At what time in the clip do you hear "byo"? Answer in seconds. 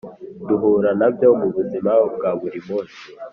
1.13-1.29